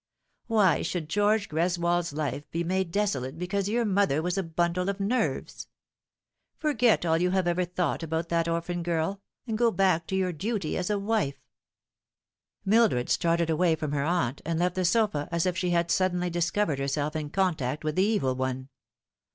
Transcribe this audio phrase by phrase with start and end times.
[0.47, 4.99] Why should George Greswold's life be made desolate because your mother was a bundle of
[4.99, 5.67] nerves?
[6.57, 10.33] Forget all you have ever thought about that orphan girl, and go back to your
[10.33, 11.39] duty as a wife."
[12.65, 16.31] Mildred started away from her aunt, and left the sofa as if she had suddenly
[16.31, 18.69] discovered herself in contact with the Evil One.